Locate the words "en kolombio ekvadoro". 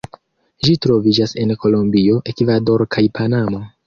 1.43-2.89